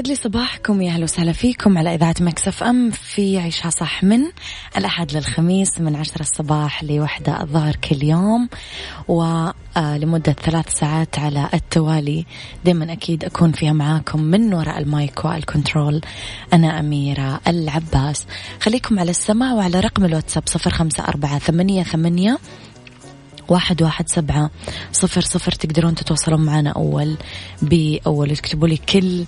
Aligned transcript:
يسعد 0.00 0.08
لي 0.08 0.14
صباحكم 0.14 0.82
يا 0.82 0.90
أهلا 0.90 1.04
وسهلا 1.04 1.32
فيكم 1.32 1.78
على 1.78 1.94
إذاعة 1.94 2.14
Mix 2.20 2.62
FM 2.62 2.90
في 2.90 3.38
عيشها 3.38 3.70
صح 3.70 4.04
من 4.04 4.20
الأحد 4.76 5.12
للخميس 5.12 5.80
من 5.80 5.96
عشرة 5.96 6.20
الصباح 6.20 6.84
لوحدة 6.84 7.42
الظهر 7.42 7.76
كل 7.76 8.04
يوم 8.04 8.48
ولمده 9.08 10.32
ثلاث 10.32 10.78
ساعات 10.78 11.18
على 11.18 11.48
التوالي. 11.54 12.26
دائما 12.64 12.92
أكيد 12.92 13.24
أكون 13.24 13.52
فيها 13.52 13.72
معاكم 13.72 14.22
من 14.22 14.54
وراء 14.54 14.78
ال 14.78 14.89
mic 14.89 15.24
وال 15.24 15.39
control. 15.39 16.00
أنا 16.52 16.80
أميرة 16.80 17.40
العباس. 17.48 18.26
خليكم 18.60 18.98
على 18.98 19.10
السماع 19.10 19.52
وعلى 19.52 19.80
رقم 19.80 20.04
الواتساب 20.04 20.42
صفر 20.46 20.70
خمسة 20.70 21.04
أربعة 21.04 21.38
ثمانية 21.38 21.82
ثمانية 21.82 22.38
واحد 23.50 23.82
واحد 23.82 24.08
سبعة 24.08 24.50
صفر 24.92 25.20
صفر 25.20 25.52
تقدرون 25.52 25.94
تتواصلون 25.94 26.40
معنا 26.40 26.70
أول 26.70 27.16
بأول. 27.62 28.36
تكتبوا 28.36 28.68
لي 28.68 28.76
كل 28.76 29.24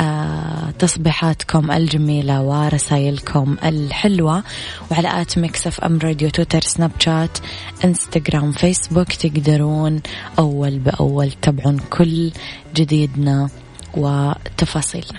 آه 0.00 0.70
تصبيحاتكم 0.78 1.70
الجميلة 1.70 2.42
ورسائلكم 2.42 3.56
الحلوة. 3.64 4.42
وعلى 4.90 5.22
at 5.22 5.38
Mix 5.38 5.84
FM 5.84 5.98
Radio 5.98 6.30
تويتر 6.30 6.60
سناب 6.60 6.90
شات 6.98 7.38
إنستغرام 7.84 8.52
فيسبوك 8.52 9.12
تقدرون 9.12 10.00
أول 10.38 10.78
بأول 10.78 11.30
تتابعون 11.30 11.78
كل 11.78 12.32
جديدنا 12.74 13.48
وتفاصيلنا. 13.94 15.18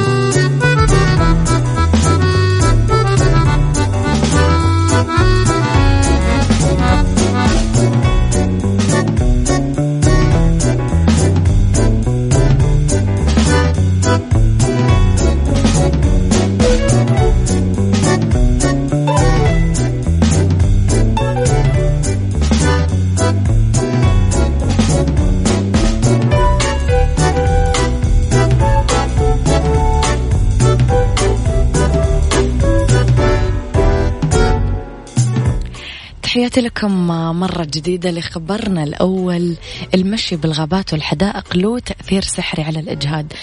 تحياتي 36.51 36.67
لكم 36.67 37.07
مرة 37.39 37.63
جديدة 37.63 38.11
لخبرنا 38.11 38.83
الأول 38.83 39.55
المشي 39.93 40.35
بالغابات 40.35 40.93
والحدائق 40.93 41.57
له 41.57 41.79
تأثير 41.79 42.21
سحري 42.21 42.63
على 42.63 42.79
الإجهاد. 42.79 43.33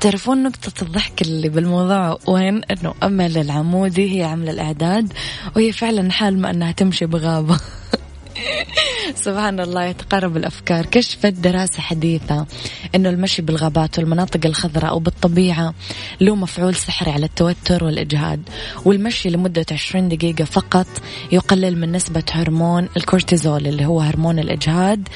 تعرفون 0.00 0.42
نقطة 0.42 0.82
الضحك 0.82 1.22
اللي 1.22 1.48
بالموضوع 1.48 2.18
وين؟ 2.26 2.64
أنه 2.64 2.94
أمل 3.02 3.38
العمودي 3.38 4.18
هي 4.18 4.24
عاملة 4.24 4.50
الإعداد 4.50 5.12
وهي 5.56 5.72
فعلا 5.72 6.12
حال 6.12 6.40
ما 6.40 6.50
أنها 6.50 6.72
تمشي 6.72 7.06
بغابة. 7.06 7.60
سبحان 9.24 9.60
الله 9.60 9.84
يتقارب 9.84 10.36
الأفكار. 10.36 10.86
كشفت 10.86 11.26
دراسة 11.26 11.82
حديثة 11.82 12.46
أنه 12.94 13.08
المشي 13.08 13.42
بالغابات 13.42 13.98
والمناطق 13.98 14.46
الخضراء 14.46 14.90
أو 14.90 14.98
بالطبيعة 14.98 15.74
له 16.20 16.34
مفعول 16.34 16.74
سحري 16.74 17.10
على 17.10 17.26
التوتر 17.26 17.84
والإجهاد 17.84 18.48
والمشي 18.84 19.30
لمدة 19.30 19.66
20 19.72 20.08
دقيقة 20.08 20.44
فقط 20.44 20.86
يقلل 21.32 21.80
من 21.80 21.92
نسبة 21.92 22.24
هرمون 22.32 22.88
الكورتيزول 22.96 23.66
اللي 23.66 23.86
هو 23.86 24.00
هرمون 24.00 24.38
الإجهاد 24.38 25.08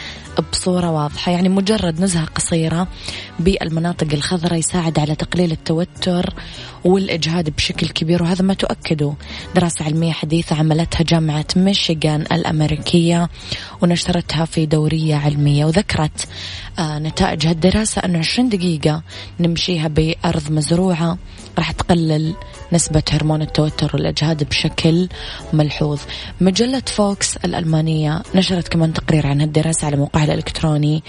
بصورة 0.52 0.90
واضحة. 0.90 1.32
يعني 1.32 1.48
مجرد 1.48 2.00
نزهة 2.00 2.24
قصيرة 2.24 2.88
بالمناطق 3.38 4.12
الخضراء 4.12 4.58
يساعد 4.58 4.98
على 4.98 5.14
تقليل 5.14 5.52
التوتر 5.52 6.34
والإجهاد 6.84 7.50
بشكل 7.50 7.88
كبير 7.88 8.22
وهذا 8.22 8.42
ما 8.42 8.54
تؤكده 8.54 9.14
دراسة 9.54 9.84
علمية 9.84 10.12
حديثة 10.12 10.56
عملتها 10.56 11.02
جامعة 11.04 11.46
ميشيغان 11.56 12.20
الأمريكية 12.32 13.28
ونشرتها 13.82 14.44
في 14.44 14.66
دورية 14.66 15.14
علمية 15.16 15.64
وذكرت 15.64 16.28
آه 16.78 16.98
نتائج 16.98 17.46
هالدراسة 17.46 18.00
أنه 18.04 18.18
20 18.18 18.48
دقيقة 18.48 19.02
نمشيها 19.40 19.88
بأرض 19.88 20.50
مزروعة 20.50 21.18
راح 21.58 21.70
تقلل 21.70 22.34
نسبة 22.72 23.02
هرمون 23.10 23.42
التوتر 23.42 23.90
والإجهاد 23.94 24.48
بشكل 24.48 25.08
ملحوظ. 25.52 26.00
مجلة 26.40 26.82
فوكس 26.86 27.36
الألمانية 27.36 28.22
نشرت 28.34 28.68
كمان 28.68 28.92
تقرير 28.92 29.26
عن 29.26 29.40
هالدراسة 29.40 29.86
على 29.86 29.96
موقعها 29.96 30.24
الإلكتروني 30.24 31.02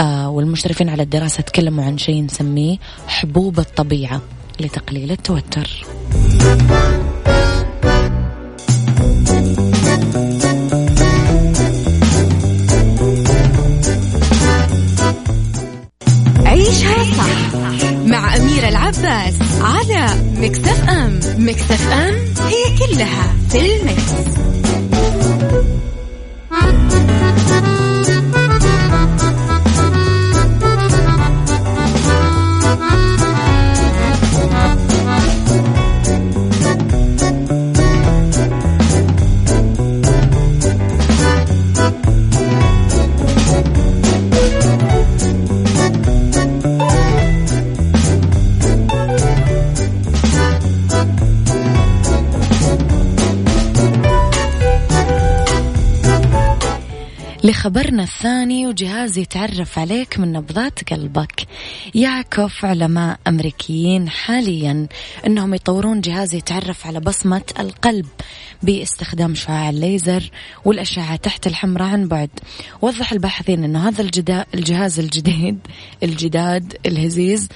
آه 0.00 0.30
والمشرفين 0.30 0.88
على 0.88 1.02
الدراسة 1.02 1.42
تكلموا 1.42 1.84
عن 1.84 1.98
شيء 1.98 2.24
نسميه 2.24 2.76
حبوب 3.06 3.58
الطبيعة. 3.58 4.35
لتقليل 4.60 5.10
التوتر 5.10 5.68
عيشها 16.46 17.04
صح 17.04 17.90
مع 18.06 18.36
أميرة 18.36 18.68
العباس 18.68 19.34
على 19.60 20.06
مكتف 20.40 20.88
أم 20.88 21.20
مكتف 21.38 21.92
أم 21.92 22.14
هي 22.46 22.78
كلها 22.78 23.34
في 23.50 23.76
المكس. 23.76 24.36
لخبرنا 57.46 58.02
الثاني 58.02 58.66
وجهاز 58.66 59.18
يتعرف 59.18 59.78
عليك 59.78 60.18
من 60.18 60.32
نبضات 60.32 60.92
قلبك. 60.92 61.46
يعكف 61.94 62.64
علماء 62.64 63.18
أمريكيين 63.26 64.08
حاليا 64.08 64.86
أنهم 65.26 65.54
يطورون 65.54 66.00
جهاز 66.00 66.34
يتعرف 66.34 66.86
على 66.86 67.00
بصمة 67.00 67.42
القلب 67.58 68.06
باستخدام 68.62 69.34
شعاع 69.34 69.70
الليزر 69.70 70.30
والأشعة 70.64 71.16
تحت 71.16 71.46
الحمراء 71.46 71.88
عن 71.88 72.08
بعد. 72.08 72.30
وضح 72.82 73.12
الباحثين 73.12 73.64
أن 73.64 73.76
هذا 73.76 74.02
الجهاز 74.54 74.98
الجديد 74.98 75.58
الجداد 76.02 76.76
الهزيز 76.86 77.48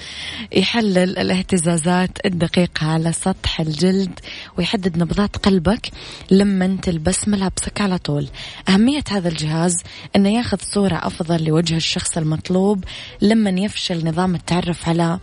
يحلل 0.51 1.17
الاهتزازات 1.17 2.25
الدقيقة 2.25 2.87
على 2.87 3.13
سطح 3.13 3.59
الجلد 3.59 4.19
ويحدد 4.57 4.97
نبضات 4.97 5.37
قلبك 5.37 5.91
لما 6.31 6.77
تلبس 6.81 7.27
ملابسك 7.27 7.81
على 7.81 7.97
طول. 7.97 8.27
أهمية 8.69 9.03
هذا 9.09 9.29
الجهاز 9.29 9.80
أنه 10.15 10.29
ياخذ 10.29 10.57
صورة 10.61 10.95
أفضل 11.03 11.43
لوجه 11.43 11.75
الشخص 11.75 12.17
المطلوب 12.17 12.83
لما 13.21 13.49
يفشل 13.49 14.07
نظام 14.07 14.35
التعرف 14.35 14.89
على 14.89 15.19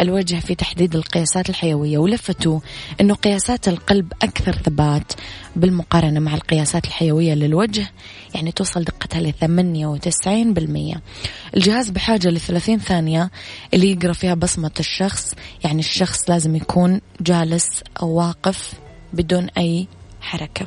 الوجه 0.00 0.40
في 0.40 0.54
تحديد 0.54 0.96
القياسات 0.96 1.50
الحيوية. 1.50 1.98
ولفتوا 1.98 2.60
أنه 3.00 3.14
قياسات 3.14 3.68
القلب 3.68 4.12
أكثر 4.22 4.52
ثبات 4.52 5.12
بالمقارنة 5.56 6.20
مع 6.20 6.34
القياسات 6.34 6.84
الحيوية 6.84 7.34
للوجه 7.34 7.90
يعني 8.34 8.52
توصل 8.52 8.84
دقتها 8.84 9.20
ل 9.20 9.32
98% 10.94 10.98
الجهاز 11.56 11.90
بحاجة 11.90 12.28
ل 12.28 12.40
30 12.40 12.78
ثانية 12.78 13.30
اللي 13.74 13.92
يقرأ 13.92 14.12
فيها 14.12 14.34
بصمة 14.34 14.70
الشخص 14.80 15.34
يعني 15.64 15.80
الشخص 15.80 16.30
لازم 16.30 16.56
يكون 16.56 17.00
جالس 17.20 17.82
أو 18.02 18.08
واقف 18.08 18.74
بدون 19.12 19.48
أي 19.58 19.86
حركة. 20.20 20.66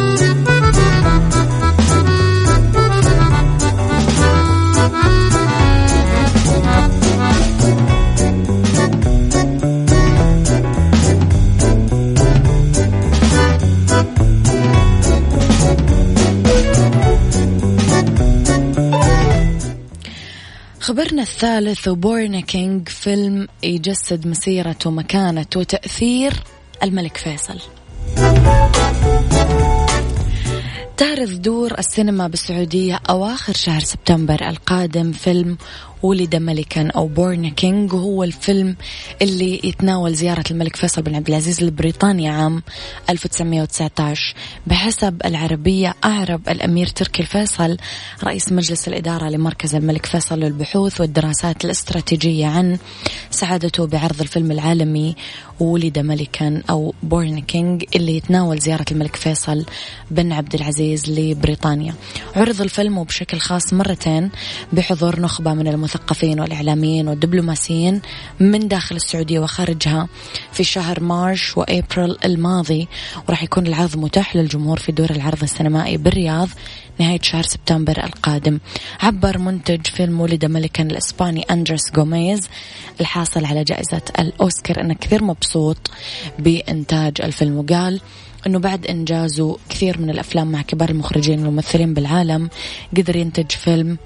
خبرنا 20.91 21.21
الثالث 21.21 21.87
و 21.87 21.97
Born 21.97 22.39
a 22.39 22.49
King 22.49 22.89
فيلم 22.89 23.47
يجسد 23.63 24.27
مسيرة 24.27 24.75
ومكانة 24.85 25.45
وتأثير 25.55 26.33
الملك 26.83 27.17
فيصل. 27.17 27.59
تعرض 30.97 31.41
دور 31.41 31.79
السينما 31.79 32.27
بالسعودية 32.27 32.99
أواخر 33.09 33.53
شهر 33.53 33.79
سبتمبر 33.79 34.49
القادم 34.49 35.11
فيلم 35.11 35.57
ولد 36.03 36.35
ملكا 36.35 36.87
أو 36.95 37.07
Born 37.07 37.49
a 37.49 37.58
King 37.58 37.93
وهو 37.93 38.23
الفيلم 38.23 38.75
اللي 39.21 39.61
يتناول 39.63 40.15
زيارة 40.15 40.43
الملك 40.51 40.75
فيصل 40.75 41.01
بن 41.01 41.15
عبد 41.15 41.27
العزيز 41.27 41.63
لبريطانيا 41.63 42.31
عام 42.31 42.63
1919 43.09 44.35
بحسب 44.67 45.21
العربية 45.25 45.95
أعرب 46.05 46.49
الأمير 46.49 46.87
تركي 46.87 47.21
الفيصل 47.21 47.77
رئيس 48.23 48.51
مجلس 48.51 48.87
الإدارة 48.87 49.29
لمركز 49.29 49.75
الملك 49.75 50.05
فيصل 50.05 50.39
للبحوث 50.39 51.01
والدراسات 51.01 51.65
الاستراتيجية 51.65 52.47
عن 52.47 52.77
سعادته 53.31 53.87
بعرض 53.87 54.21
الفيلم 54.21 54.51
العالمي 54.51 55.15
ولد 55.59 55.99
ملكا 55.99 56.61
أو 56.69 56.93
Born 57.03 57.41
a 57.41 57.49
King 57.49 57.83
اللي 57.95 58.17
يتناول 58.17 58.59
زيارة 58.59 58.85
الملك 58.91 59.15
فيصل 59.15 59.65
بن 60.11 60.31
عبد 60.31 60.55
العزيز 60.55 61.09
لبريطانيا. 61.09 61.93
عرض 62.35 62.61
الفيلم 62.61 62.97
وبشكل 62.97 63.37
خاص 63.39 63.73
مرتين 63.73 64.29
بحضور 64.73 65.19
نخبة 65.19 65.53
من 65.53 65.67
المثقفين 65.67 65.90
المثقفين 65.95 66.39
والإعلاميين 66.39 67.07
والدبلوماسيين 67.07 68.01
من 68.39 68.67
داخل 68.67 68.95
السعودية 68.95 69.39
وخارجها 69.39 70.07
في 70.51 70.63
شهر 70.63 71.03
March 71.03 71.57
وأبريل 71.57 72.17
الماضي. 72.25 72.87
وراح 73.27 73.43
يكون 73.43 73.67
العرض 73.67 73.97
متاح 73.97 74.35
للجمهور 74.35 74.79
في 74.79 74.91
دور 74.91 75.09
العرض 75.09 75.43
السينمائي 75.43 75.97
بالرياض 75.97 76.49
نهاية 76.99 77.19
شهر 77.21 77.43
سبتمبر 77.43 78.03
القادم. 78.03 78.59
عبر 79.01 79.37
منتج 79.37 79.87
فيلم 79.87 80.21
ولد 80.21 80.45
ملكا 80.45 80.83
الإسباني 80.83 81.41
أندرس 81.41 81.91
غوميز 81.97 82.49
الحاصل 83.01 83.45
على 83.45 83.63
جائزة 83.63 84.01
الأوسكار 84.19 84.81
أنه 84.81 84.93
كثير 84.93 85.23
مبسوط 85.23 85.91
بإنتاج 86.39 87.21
الفيلم 87.23 87.57
وقال 87.57 88.01
أنه 88.47 88.59
بعد 88.59 88.87
إنجازه 88.87 89.57
كثير 89.69 90.01
من 90.01 90.09
الأفلام 90.09 90.51
مع 90.51 90.61
كبار 90.61 90.89
المخرجين 90.89 91.45
والممثلين 91.45 91.93
بالعالم 91.93 92.49
قدر 92.97 93.15
ينتج 93.15 93.51
فيلم 93.51 93.97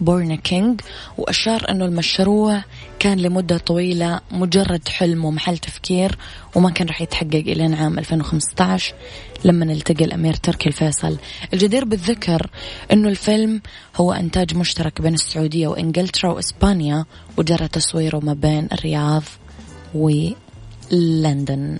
Born 0.00 0.36
a 0.36 0.45
King 0.45 0.80
وأشار 1.18 1.70
أنه 1.70 1.84
المشروع 1.84 2.62
كان 2.98 3.18
لمدة 3.18 3.58
طويلة 3.58 4.20
مجرد 4.30 4.88
حلم 4.88 5.24
ومحل 5.24 5.58
تفكير 5.58 6.18
وما 6.54 6.70
كان 6.70 6.86
راح 6.86 7.02
يتحقق 7.02 7.34
إلى 7.34 7.76
عام 7.76 7.98
2015 7.98 8.94
لما 9.44 9.72
التقى 9.72 10.04
الأمير 10.04 10.34
تركي 10.34 10.68
الفيصل. 10.68 11.18
الجدير 11.52 11.84
بالذكر 11.84 12.50
أنه 12.92 13.08
الفيلم 13.08 13.60
هو 13.96 14.12
إنتاج 14.12 14.56
مشترك 14.56 15.02
بين 15.02 15.14
السعودية 15.14 15.68
وإنجلترا 15.68 16.30
وإسبانيا 16.30 17.04
وجرى 17.36 17.68
تصويره 17.68 18.18
ما 18.18 18.32
بين 18.34 18.68
الرياض 18.72 19.22
ولندن 19.94 21.78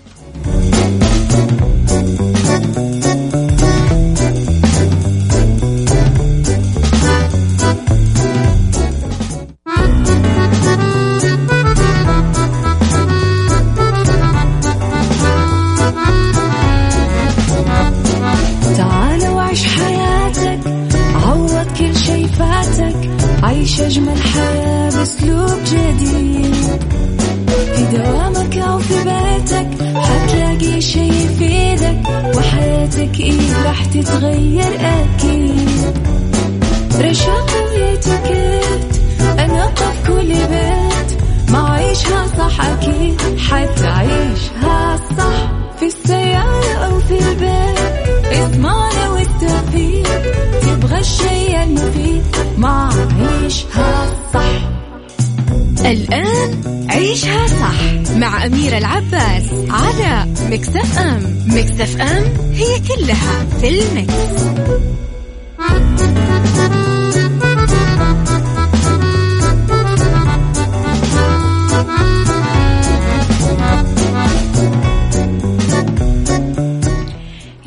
صح 58.48 58.54
مع 58.54 58.56
أميرة 58.56 58.78
العباس 58.78 59.44
على 59.70 60.26
Mix 60.50 60.79
FM 60.79 60.98
Mix 60.98 61.38
FM 61.46 61.64
it's 61.64 62.00
all 62.00 63.46
in 63.60 63.68
the 63.68 63.88
mix. 63.88 64.14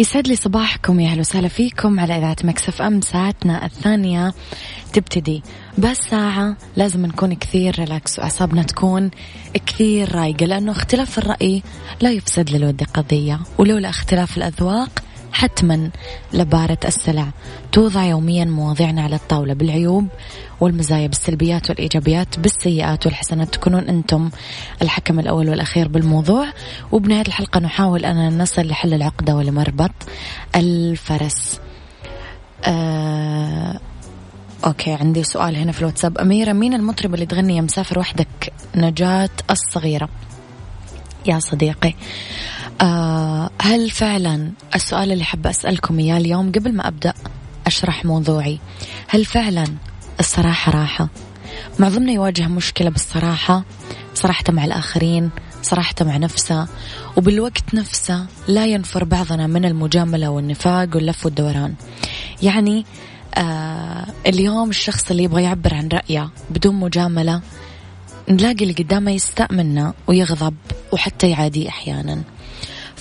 يسعد 0.01 0.27
لي 0.27 0.35
صباحكم 0.35 0.99
يا 0.99 1.09
أهلا 1.09 1.19
وسهلا 1.19 1.47
فيكم 1.47 1.99
على 1.99 2.17
إذاعة 2.17 2.35
Mix 2.43 2.81
FM 2.81 3.01
ساعتنا 3.01 3.65
الثانية 3.65 4.33
تبتدي. 4.93 5.43
بس 5.77 5.97
ساعة 5.97 6.57
لازم 6.75 7.05
نكون 7.05 7.33
كثير 7.33 7.79
relax 7.79 8.19
وأعصابنا 8.19 8.63
تكون 8.63 9.11
كثير 9.65 10.15
رايقة 10.15 10.45
لأنه 10.45 10.71
اختلاف 10.71 11.17
الرأي 11.17 11.63
لا 12.01 12.11
يفسد 12.11 12.49
للود 12.49 12.83
قضية 12.83 13.39
ولولا 13.57 13.89
اختلاف 13.89 14.37
الأذواق 14.37 14.89
حتما 15.31 15.89
لبارة 16.33 16.77
السلع. 16.85 17.27
توضع 17.71 18.03
يوميا 18.03 18.45
مواضيعنا 18.45 19.01
على 19.01 19.15
الطاولة 19.15 19.53
بالعيوب 19.53 20.07
والمزايا 20.59 21.07
بالسلبيات 21.07 21.69
والإيجابيات 21.69 22.39
بالسيئات 22.39 23.05
والحسنات. 23.05 23.53
تكونون 23.53 23.89
أنتم 23.89 24.29
الحكم 24.81 25.19
الأول 25.19 25.49
والأخير 25.49 25.87
بالموضوع. 25.87 26.47
وبنهاية 26.91 27.27
الحلقة 27.27 27.59
نحاول 27.59 28.05
أن 28.05 28.41
نصل 28.41 28.67
لحل 28.67 28.93
العقدة 28.93 29.35
ولمربط 29.35 29.91
الفرس. 30.55 31.59
آه 32.65 33.79
أوكي 34.65 34.91
عندي 34.91 35.23
سؤال 35.23 35.55
هنا 35.55 35.71
في 35.71 35.79
الواتساب. 35.79 36.17
أميرة 36.17 36.53
مين 36.53 36.73
المطربه 36.73 37.13
اللي 37.13 37.25
تغني 37.25 37.55
يا 37.55 37.61
مسافر 37.61 37.99
وحدك؟ 37.99 38.53
نجاة 38.75 39.29
الصغيرة. 39.49 40.09
يا 41.25 41.39
صديقي. 41.39 41.93
آه 42.81 43.49
هل 43.61 43.89
فعلا 43.89 44.51
السؤال 44.75 45.11
اللي 45.11 45.23
حابة 45.23 45.49
أسألكم 45.49 45.99
إياه 45.99 46.17
اليوم 46.17 46.51
قبل 46.51 46.73
ما 46.73 46.87
أبدأ 46.87 47.13
أشرح 47.67 48.05
موضوعي 48.05 48.59
هل 49.07 49.25
فعلا 49.25 49.67
الصراحة 50.19 50.71
راحة؟ 50.71 51.09
معظمنا 51.79 52.11
يواجه 52.11 52.47
مشكلة 52.47 52.89
بالصراحة 52.89 53.63
صراحته 54.15 54.53
مع 54.53 54.65
الآخرين 54.65 55.29
صراحته 55.61 56.05
مع 56.05 56.17
نفسه 56.17 56.67
وبالوقت 57.17 57.73
نفسه 57.73 58.25
لا 58.47 58.65
ينفر 58.65 59.03
بعضنا 59.03 59.47
من 59.47 59.65
المجاملة 59.65 60.29
والنفاق 60.29 60.89
واللف 60.95 61.25
والدوران. 61.25 61.73
يعني 62.41 62.85
آه 63.35 64.05
اليوم 64.27 64.69
الشخص 64.69 65.11
اللي 65.11 65.23
يبغى 65.23 65.43
يعبر 65.43 65.73
عن 65.73 65.89
رأيه 65.93 66.29
بدون 66.49 66.75
مجاملة 66.75 67.41
نلاقي 68.29 68.63
اللي 68.63 68.73
قدامه 68.73 69.11
يستأمنا 69.11 69.93
ويغضب 70.07 70.55
وحتى 70.91 71.29
يعاديه 71.29 71.69
أحيانا. 71.69 72.23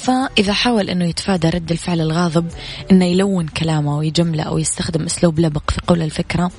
فإذا 0.01 0.53
حاول 0.53 0.91
أنه 0.91 1.05
يتفادى 1.05 1.49
رد 1.49 1.71
الفعل 1.71 2.01
الغاضب 2.01 2.49
أنه 2.91 3.05
يلون 3.05 3.47
كلامه 3.47 3.99
ويجمله 3.99 4.43
أو 4.43 4.59
يستخدم 4.59 5.03
أسلوب 5.03 5.41
لبق 5.41 5.71
في 5.71 5.81
قول 5.87 6.03
الفكرة 6.03 6.51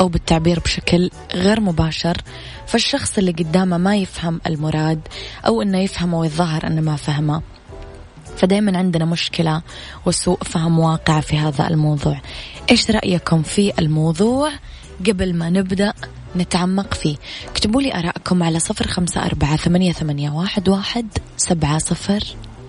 أو 0.00 0.08
بالتعبير 0.08 0.60
بشكل 0.60 1.10
غير 1.34 1.60
مباشر 1.60 2.16
فالشخص 2.66 3.18
اللي 3.18 3.32
قدامه 3.32 3.78
ما 3.78 3.96
يفهم 3.96 4.40
المراد 4.46 5.00
أو 5.46 5.62
أنه 5.62 5.78
يفهمه 5.78 6.18
ويتظاهر 6.18 6.66
أنه 6.66 6.80
ما 6.80 6.96
فهمه. 6.96 7.42
فدايما 8.36 8.78
عندنا 8.78 9.04
مشكلة 9.04 9.62
وسوء 10.06 10.44
فهم 10.44 10.78
واقع 10.78 11.20
في 11.20 11.38
هذا 11.38 11.68
الموضوع. 11.68 12.20
إيش 12.70 12.90
رأيكم 12.90 13.42
في 13.42 13.72
الموضوع؟ 13.78 14.52
قبل 15.06 15.34
ما 15.34 15.50
نبدأ 15.50 15.92
نتعمق 16.36 16.94
فيه. 16.94 17.16
اكتبوا 17.48 17.82
لي 17.82 17.94
أراءكم 17.94 18.42
على 18.42 18.58
صفر 18.58 18.86
خمسة 18.86 19.26
أربعة 19.26 19.56
ثمانية, 19.56 19.92
ثمانية 19.92 20.30
واحد, 20.30 20.68
واحد 20.68 21.06
سبعة 21.36 21.78
صفر. 21.78 22.24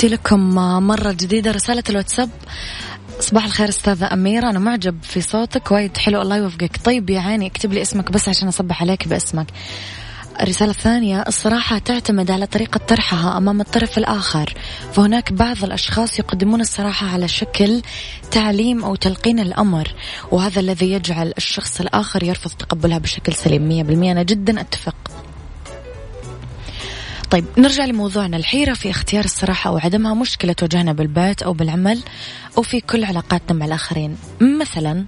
تحياتي 0.00 0.14
لكم 0.16 0.54
مرة 0.86 1.12
جديدة 1.12 1.50
رسالة 1.50 1.82
الواتساب. 1.90 2.30
صباح 3.20 3.44
الخير 3.44 3.68
أستاذة 3.68 4.12
أميرة 4.12 4.50
أنا 4.50 4.58
معجب 4.58 5.02
في 5.02 5.20
صوتك 5.20 5.70
وايد 5.70 5.96
حلو 5.96 6.22
الله 6.22 6.36
يوفقك. 6.36 6.76
طيب 6.84 7.10
يا 7.10 7.20
عيني 7.20 7.46
اكتب 7.46 7.72
لي 7.72 7.82
اسمك 7.82 8.12
بس 8.12 8.28
عشان 8.28 8.48
أصبح 8.48 8.82
عليك 8.82 9.08
باسمك. 9.08 9.46
الرسالة 10.40 10.70
الثانية 10.70 11.24
الصراحة 11.28 11.78
تعتمد 11.78 12.30
على 12.30 12.46
طريقة 12.46 12.78
طرحها 12.78 13.36
أمام 13.38 13.60
الطرف 13.60 13.98
الآخر 13.98 14.54
فهناك 14.92 15.32
بعض 15.32 15.64
الأشخاص 15.64 16.18
يقدمون 16.18 16.60
الصراحة 16.60 17.06
على 17.06 17.28
شكل 17.28 17.82
تعليم 18.30 18.84
أو 18.84 18.94
تلقين 18.94 19.38
الأمر 19.40 19.94
وهذا 20.32 20.60
الذي 20.60 20.92
يجعل 20.92 21.32
الشخص 21.38 21.80
الآخر 21.80 22.22
يرفض 22.22 22.50
تقبلها 22.50 22.98
بشكل 22.98 23.32
سليم 23.32 23.68
مية 23.68 23.82
بالمية. 23.82 24.12
أنا 24.12 24.22
جدا 24.22 24.60
أتفق. 24.60 24.94
طيب 27.30 27.44
نرجع 27.58 27.84
لموضوعنا. 27.84 28.36
الحيرة 28.36 28.74
في 28.74 28.90
اختيار 28.90 29.24
الصراحة 29.24 29.70
أو 29.70 29.78
عدمها 29.78 30.14
مشكلة 30.14 30.52
تواجهنا 30.52 30.92
بالبيت 30.92 31.42
أو 31.42 31.52
بالعمل 31.52 32.02
أو 32.58 32.62
في 32.62 32.80
كل 32.80 33.04
علاقاتنا 33.04 33.58
مع 33.58 33.66
الآخرين. 33.66 34.16
مثلا 34.40 35.04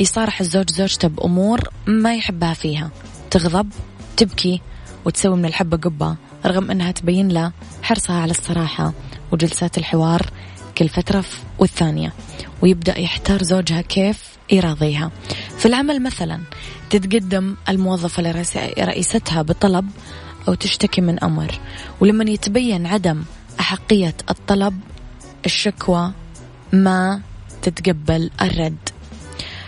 يصارح 0.00 0.40
الزوج 0.40 0.70
زوجته 0.70 1.08
بأمور 1.08 1.68
ما 1.86 2.14
يحبها 2.14 2.54
فيها. 2.54 2.90
تغضب 3.30 3.68
تبكي 4.16 4.60
وتسوي 5.04 5.36
من 5.36 5.44
الحبة 5.44 5.76
قبة 5.76 6.16
رغم 6.46 6.70
أنها 6.70 6.90
تبين 6.90 7.28
له 7.28 7.52
حرصها 7.82 8.16
على 8.16 8.30
الصراحة 8.30 8.92
وجلسات 9.32 9.78
الحوار 9.78 10.30
كل 10.78 10.88
فترة 10.88 11.24
والثانية. 11.58 12.12
ويبدأ 12.62 12.98
يحتار 12.98 13.42
زوجها 13.42 13.80
كيف 13.80 14.22
يراضيها. 14.52 15.10
في 15.58 15.66
العمل 15.66 16.02
مثلا 16.02 16.40
تتقدم 16.90 17.56
الموظفة 17.68 18.22
لرئيستها 18.22 19.42
بطلب 19.42 19.90
أو 20.48 20.54
تشتكي 20.54 21.00
من 21.00 21.24
أمر. 21.24 21.60
ولما 22.00 22.30
يتبين 22.30 22.86
عدم 22.86 23.24
أحقية 23.60 24.14
الطلب 24.30 24.80
الشكوى 25.46 26.12
ما 26.72 27.20
تتقبل 27.62 28.30
الرد. 28.42 28.88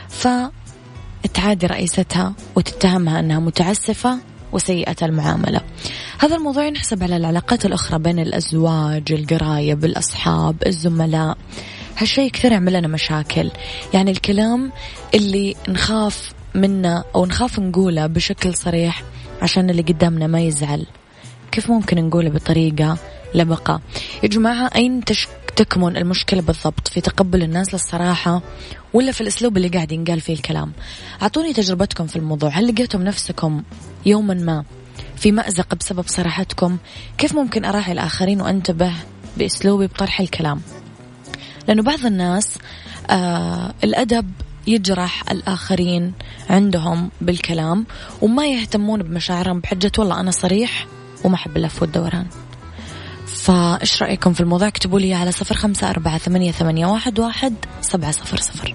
فتعادي 0.09 1.67
رئيستها 1.67 2.35
وتتهمها 2.57 3.21
أنها 3.21 3.39
متعسفة 3.39 4.19
وسيئة 4.53 4.97
المعاملة. 5.03 5.61
هذا 6.19 6.37
الموضوع 6.37 6.67
ينحسب 6.67 7.03
على 7.03 7.17
العلاقات 7.17 7.67
الأخرى 7.67 7.99
بين 7.99 8.19
الأزواج 8.19 9.13
القرايب 9.13 9.85
الأصحاب 9.85 10.57
الزملاء. 10.67 11.39
هالشيء 11.97 12.31
كثير 12.31 12.53
يعمل 12.53 12.73
لنا 12.73 12.89
مشاكل. 12.89 13.51
يعني 13.95 14.11
الكلام 14.11 14.73
اللي 15.15 15.55
نخاف 15.69 16.33
منه 16.55 17.05
أو 17.15 17.27
نخاف 17.27 17.59
نقوله 17.59 18.07
بشكل 18.07 18.55
صريح 18.55 19.03
عشان 19.43 19.71
اللي 19.71 19.83
قدامنا 19.83 20.27
ما 20.27 20.41
يزعل. 20.41 20.87
كيف 21.53 21.71
ممكن 21.71 22.09
نقوله 22.09 22.31
بطريقة 22.31 22.99
لبقة 23.35 23.81
يا 24.23 24.29
جماعة 24.29 24.71
أين. 24.77 25.05
تكمن 25.57 25.97
المشكلة 25.97 26.43
بالضبط؟ 26.43 26.89
في 26.89 27.01
تقبل 27.01 27.43
الناس 27.43 27.75
للصراحة 27.75 28.43
ولا 28.95 29.13
في 29.13 29.21
الأسلوب 29.21 29.57
اللي 29.57 29.69
قاعد 29.69 29.93
ينقال 29.93 30.21
فيه 30.21 30.35
الكلام؟ 30.35 30.73
أعطوني 31.23 31.53
تجربتكم 31.53 32.07
في 32.07 32.17
الموضوع. 32.17 32.51
هل 32.51 32.69
لقيتم 32.69 33.03
نفسكم 33.03 33.63
يوما 34.07 34.35
ما 34.35 34.65
في 35.17 35.33
مأزق 35.33 35.75
بسبب 35.75 36.05
صراحتكم؟ 36.07 36.77
كيف 37.19 37.35
ممكن 37.35 37.65
أراعي 37.65 37.93
الآخرين 37.93 38.41
وأنتبه 38.41 38.93
بأسلوبي 39.37 39.87
بطرح 39.87 40.21
الكلام؟ 40.21 40.61
لأنه 41.69 41.83
بعض 41.83 42.07
الناس 42.07 42.59
آه 43.11 43.75
الأدب 43.85 44.31
يجرح 44.67 45.31
الآخرين 45.31 46.13
عندهم 46.51 47.11
بالكلام 47.21 47.87
وما 48.23 48.47
يهتمون 48.47 49.03
بمشاعرهم 49.03 49.61
بحجة 49.61 49.93
والله 49.99 50.21
أنا 50.21 50.31
صريح 50.31 50.87
وما 51.25 51.35
أحب 51.35 51.57
اللف 51.57 51.83
والدوران. 51.83 52.27
فإيش 53.27 54.03
رأيكم 54.03 54.33
في 54.33 54.41
الموضوع؟ 54.41 54.69
اكتبوا 54.69 55.01
لي 55.01 55.15
على 55.15 55.33
صفر 55.33 55.55
خمسة 55.55 55.91
أربعة 55.91 56.19
ثمانية, 56.19 56.53
ثمانية 56.53 56.87
واحد, 56.87 57.19
واحد 57.19 57.55
سبعة 57.81 58.11
صفر 58.11 58.37
صفر. 58.37 58.75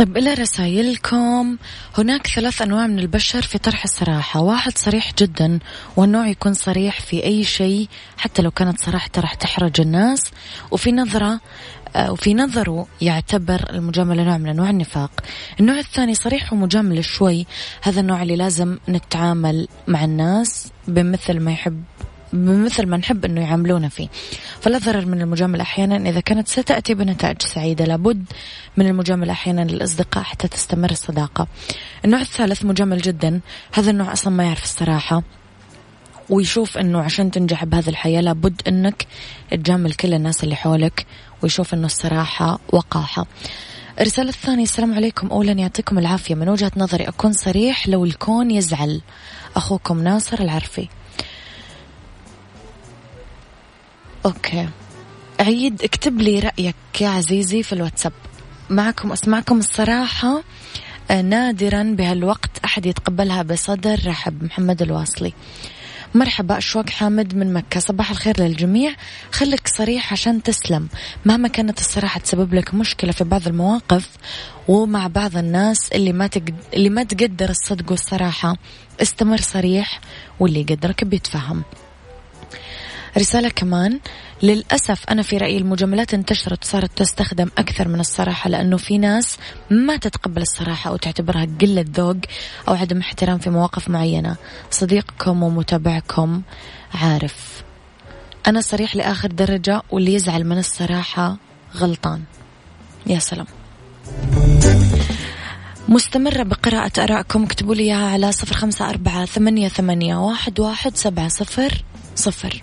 طيب 0.00 0.16
إلى 0.16 0.34
رسائلكم. 0.34 1.56
هناك 1.98 2.26
ثلاث 2.26 2.62
أنواع 2.62 2.86
من 2.86 2.98
البشر 2.98 3.42
في 3.42 3.58
طرح 3.58 3.84
الصراحة 3.84 4.40
واحد 4.40 4.78
صريح 4.78 5.12
جدا 5.18 5.58
والنوع 5.96 6.28
يكون 6.28 6.54
صريح 6.54 7.00
في 7.00 7.24
أي 7.24 7.44
شيء 7.44 7.88
حتى 8.16 8.42
لو 8.42 8.50
كانت 8.50 8.80
صراحته 8.80 9.22
راح 9.22 9.34
تحرج 9.34 9.80
الناس. 9.80 10.20
وفي 10.70 10.92
نظرة 10.92 11.40
آه، 11.96 12.12
وفي 12.12 12.34
نظره 12.34 12.86
يعتبر 13.00 13.70
المجاملة 13.70 14.22
نوع 14.22 14.38
من 14.38 14.48
أنواع 14.48 14.70
النفاق. 14.70 15.10
النوع 15.60 15.78
الثاني 15.78 16.14
صريح 16.14 16.52
ومجامل 16.52 17.04
شوي. 17.04 17.46
هذا 17.82 18.00
النوع 18.00 18.22
اللي 18.22 18.36
لازم 18.36 18.78
نتعامل 18.88 19.68
مع 19.88 20.04
الناس 20.04 20.72
بمثل 20.88 21.40
ما 21.40 21.52
يحب 21.52 21.82
بمثل 22.32 22.86
ما 22.86 22.96
نحب 22.96 23.24
أنه 23.24 23.40
يعاملونا 23.40 23.88
فيه. 23.88 24.08
فلا 24.60 24.78
ضرر 24.78 25.06
من 25.06 25.20
المجاملة 25.20 25.62
أحيانا. 25.62 26.10
إذا 26.10 26.20
كانت 26.20 26.48
ستأتي 26.48 26.94
بنتائج 26.94 27.42
سعيدة 27.42 27.84
لابد 27.84 28.24
من 28.76 28.86
المجاملة 28.86 29.32
أحيانا 29.32 29.60
للأصدقاء 29.60 30.24
حتى 30.24 30.48
تستمر 30.48 30.90
الصداقة. 30.90 31.46
النوع 32.04 32.20
الثالث 32.20 32.64
مجامل 32.64 32.98
جدا. 32.98 33.40
هذا 33.72 33.90
النوع 33.90 34.12
أصلا 34.12 34.32
ما 34.32 34.44
يعرف 34.44 34.62
الصراحة. 34.62 35.22
ويشوف 36.28 36.78
إنه 36.78 37.00
عشان 37.00 37.30
تنجح 37.30 37.64
بهذه 37.64 37.88
الحياة 37.88 38.20
لابد 38.20 38.62
إنك 38.68 39.06
تجامل 39.50 39.92
كل 39.92 40.14
الناس 40.14 40.44
اللي 40.44 40.56
حولك 40.56 41.06
ويشوف 41.42 41.74
إنه 41.74 41.86
الصراحة 41.86 42.58
وقاحة. 42.72 43.26
الرسالة 44.00 44.28
الثانية 44.28 44.62
السلام 44.62 44.94
عليكم. 44.94 45.26
أولا 45.26 45.52
يعطيكم 45.52 45.98
العافية. 45.98 46.34
من 46.34 46.48
وجهة 46.48 46.72
نظري 46.76 47.08
أكون 47.08 47.32
صريح 47.32 47.88
لو 47.88 48.04
الكون 48.04 48.50
يزعل. 48.50 49.00
أخوكم 49.56 50.02
ناصر 50.02 50.40
العرفي. 50.40 50.88
أوكي. 54.26 54.68
عيد 55.40 55.82
اكتب 55.82 56.20
لي 56.20 56.38
رأيك 56.38 56.74
يا 57.00 57.08
عزيزي 57.08 57.62
في 57.62 57.72
الواتساب. 57.72 58.12
معكم 58.70 59.12
أسمعكم 59.12 59.58
الصراحة 59.58 60.42
آه، 61.10 61.22
نادرا 61.22 61.82
بهالوقت 61.82 62.50
أحد 62.64 62.86
يتقبلها 62.86 63.42
بصدر 63.42 64.00
رحب 64.06 64.44
محمد 64.44 64.82
الواصلي. 64.82 65.32
مرحبا 66.14 66.58
أشواق 66.58 66.90
حامد 66.90 67.34
من 67.34 67.52
مكة. 67.52 67.80
صباح 67.80 68.10
الخير 68.10 68.40
للجميع. 68.40 68.94
خليك 69.32 69.68
صريح 69.68 70.12
عشان 70.12 70.42
تسلم. 70.42 70.88
مهما 71.24 71.48
كانت 71.48 71.78
الصراحة 71.78 72.20
تسبب 72.20 72.54
لك 72.54 72.74
مشكلة 72.74 73.12
في 73.12 73.24
بعض 73.24 73.46
المواقف 73.48 74.08
ومع 74.68 75.06
بعض 75.06 75.36
الناس 75.36 75.92
اللي 75.92 76.12
ما 76.12 76.26
تقد... 76.26 76.54
اللي 76.74 76.90
ما 76.90 77.02
تقدر 77.02 77.50
الصدق 77.50 77.90
والصراحة 77.90 78.56
استمر 79.02 79.40
صريح 79.40 80.00
واللي 80.40 80.60
يقدرك 80.60 81.04
بيتفهم. 81.04 81.62
رسالة 83.18 83.48
كمان. 83.48 84.00
للأسف 84.42 85.04
أنا 85.10 85.22
في 85.22 85.36
رأيي 85.36 85.58
المجاملات 85.58 86.14
انتشرت 86.14 86.64
وصارت 86.64 86.98
تستخدم 86.98 87.50
أكثر 87.58 87.88
من 87.88 88.00
الصراحة 88.00 88.50
لأنه 88.50 88.76
في 88.76 88.98
ناس 88.98 89.38
ما 89.70 89.96
تتقبل 89.96 90.42
الصراحة 90.42 90.90
أو 90.90 90.96
تعتبرها 90.96 91.46
قلة 91.60 91.84
ذوق 91.96 92.16
أو 92.68 92.74
عدم 92.74 92.98
احترام 92.98 93.38
في 93.38 93.50
مواقف 93.50 93.88
معينة. 93.88 94.36
صديقكم 94.70 95.42
ومتابعكم 95.42 96.42
عارف. 96.94 97.62
أنا 98.46 98.60
صريح 98.60 98.96
لآخر 98.96 99.28
درجة 99.28 99.82
واللي 99.90 100.14
يزعل 100.14 100.44
من 100.44 100.58
الصراحة 100.58 101.36
غلطان. 101.76 102.22
يا 103.06 103.18
سلام. 103.18 103.46
مستمرة 105.88 106.42
بقراءة 106.42 107.02
آرائكم 107.02 107.42
اكتبوا 107.42 107.74
لي 107.74 107.82
إياها 107.82 108.12
على 108.12 108.32
صفر 108.32 108.54
خمسة 108.54 108.90
أربعة 108.90 109.24
ثمانية, 109.24 109.68
ثمانية 109.68 110.16
واحد, 110.16 110.60
واحد 110.60 110.96
سبعة 110.96 111.28
صفر 111.28 111.84
صفر. 112.14 112.62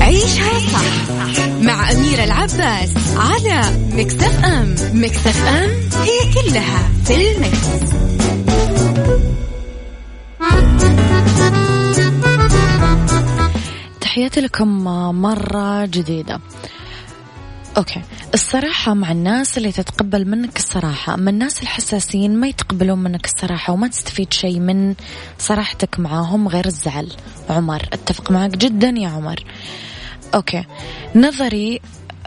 عيشها 0.00 0.58
صح 0.58 0.84
مع 1.62 1.90
أميرة 1.92 2.24
العباس 2.24 2.90
على 3.16 3.60
مكتف 3.92 4.44
أم 4.44 4.74
مكتف 4.94 5.44
أم 5.46 5.70
هي 6.02 6.32
كلها 6.34 6.88
في 7.04 7.14
المكس. 7.32 7.94
تحياتي 14.00 14.40
لكم 14.40 14.84
مرة 15.22 15.86
جديدة 15.86 16.40
okay. 17.76 18.02
الصراحة 18.34 18.94
مع 18.94 19.12
الناس 19.12 19.58
اللي 19.58 19.72
تتقبل 19.72 20.28
منك 20.28 20.56
الصراحة 20.56 21.14
اما 21.14 21.30
الناس 21.30 21.62
الحساسين 21.62 22.36
ما 22.36 22.46
يتقبلون 22.46 22.98
منك 22.98 23.24
الصراحة 23.24 23.72
وما 23.72 23.88
تستفيد 23.88 24.32
شيء 24.32 24.60
من 24.60 24.94
صراحتك 25.38 26.00
معاهم 26.00 26.48
غير 26.48 26.66
الزعل. 26.66 27.12
عمر 27.50 27.82
أتفق 27.92 28.30
معك 28.30 28.50
جدا 28.50 28.88
يا 28.88 29.08
عمر. 29.08 29.44
okay. 30.34 30.64
نظري 31.14 31.80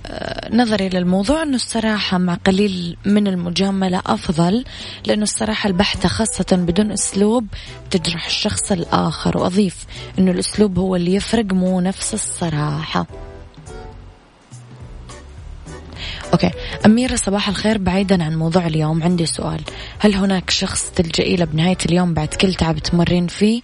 آه، 0.05 0.55
نظري 0.55 0.89
للموضوع 0.89 1.43
أنه 1.43 1.55
الصراحة 1.55 2.17
مع 2.17 2.33
قليل 2.33 2.97
من 3.05 3.27
المجاملة 3.27 4.01
أفضل 4.05 4.65
لأنه 5.05 5.23
الصراحة 5.23 5.67
البحتة 5.67 6.09
خاصة 6.09 6.45
بدون 6.51 6.91
أسلوب 6.91 7.47
تجرح 7.91 8.25
الشخص 8.25 8.71
الآخر. 8.71 9.37
وأضيف 9.37 9.85
أنه 10.19 10.31
الأسلوب 10.31 10.79
هو 10.79 10.95
اللي 10.95 11.15
يفرق 11.15 11.53
مو 11.53 11.81
نفس 11.81 12.13
الصراحة. 12.13 13.07
أوكي. 16.33 16.51
أميرة 16.85 17.15
صباح 17.15 17.49
الخير. 17.49 17.77
بعيدا 17.77 18.23
عن 18.23 18.35
موضوع 18.35 18.67
اليوم 18.67 19.03
عندي 19.03 19.25
سؤال. 19.25 19.61
هل 19.99 20.15
هناك 20.15 20.49
شخص 20.49 20.91
تلجئي 20.95 21.35
له 21.35 21.45
بنهاية 21.45 21.77
اليوم 21.85 22.13
بعد 22.13 22.27
كل 22.27 22.53
تعب 22.53 22.79
تمرين 22.79 23.27
فيه؟ 23.27 23.61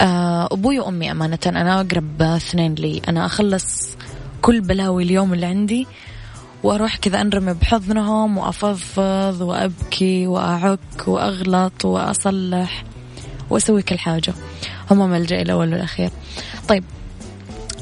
آه 0.00 0.48
أبوي 0.52 0.78
وأمي 0.78 1.10
أمانة 1.10 1.38
أنا 1.46 1.80
أقرب 1.80 2.22
اثنين 2.22 2.74
لي. 2.74 3.02
أنا 3.08 3.26
أخلص 3.26 3.96
كل 4.42 4.60
بلاوي 4.60 5.02
اليوم 5.02 5.32
اللي 5.32 5.46
عندي 5.46 5.86
وأروح 6.62 6.96
كذا 6.96 7.20
أنرمي 7.20 7.54
بحضنهم 7.54 8.38
وأفضفض 8.38 9.40
وأبكي 9.40 10.26
وأعك 10.26 11.08
وأغلط 11.08 11.84
وأصلح 11.84 12.84
وأسوي 13.50 13.82
كل 13.82 13.98
حاجة. 13.98 14.34
هم 14.90 15.10
ملجئي 15.10 15.42
الأول 15.42 15.72
والأخير. 15.72 16.10
طيب 16.68 16.84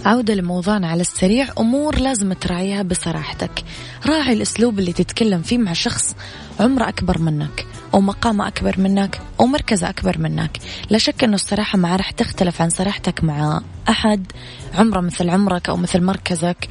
عودة 0.04 0.34
لموضوعنا 0.34 0.88
على 0.88 1.00
السريع. 1.00 1.48
أمور 1.58 1.98
لازم 1.98 2.32
تراعيها 2.32 2.82
بصراحتك. 2.82 3.64
راعي 4.06 4.32
الأسلوب 4.32 4.78
اللي 4.78 4.92
تتكلم 4.92 5.42
فيه 5.42 5.58
مع 5.58 5.72
شخص 5.72 6.16
عمره 6.60 6.88
أكبر 6.88 7.18
منك 7.18 7.66
أو 7.94 8.00
مقامه 8.00 8.48
أكبر 8.48 8.74
منك 8.80 9.20
أو 9.40 9.46
مركزه 9.46 9.88
أكبر 9.88 10.18
منك. 10.18 10.58
لا 10.90 10.98
شك 10.98 11.24
أنه 11.24 11.34
الصراحة 11.34 11.78
ما 11.78 11.96
راح 11.96 12.10
تختلف 12.10 12.62
عن 12.62 12.70
صراحتك 12.70 13.24
مع 13.24 13.60
أحد. 13.88 14.32
عمره 14.74 15.00
مثل 15.00 15.30
عمرك 15.30 15.68
أو 15.68 15.76
مثل 15.76 16.02
مركزك 16.02 16.68